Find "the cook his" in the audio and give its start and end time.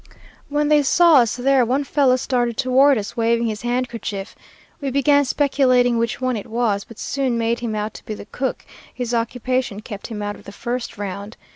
8.15-9.13